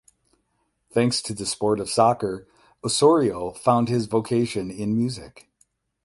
Thanks 0.91 1.21
to 1.21 1.33
the 1.35 1.45
sport 1.45 1.79
of 1.79 1.87
soccer 1.87 2.47
Osorio 2.83 3.51
found 3.51 3.87
his 3.87 4.07
vocation 4.07 4.71
in 4.71 4.97
music. 4.97 5.47